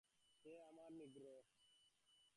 [0.39, 1.35] সে আমার নিগ্রো।